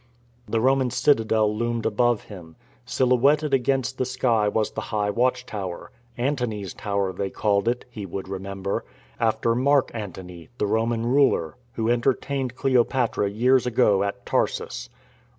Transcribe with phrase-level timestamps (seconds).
[0.47, 2.55] The Roman citadel loomed above him.
[2.87, 8.07] Silhouetted against the sky was the high watch tower— Antony's tower they called it (he
[8.07, 8.83] would remember),
[9.19, 14.89] after the Mark Antony, the Roman ruler, who entertained Cle opatra years ago at Tarsus.